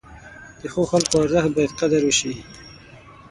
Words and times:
د 0.59 0.61
ښو 0.73 0.81
خلکو 0.91 1.15
ارزښت 1.23 1.51
باید 1.55 1.77
قدر 1.79 2.03
شي. 2.19 2.33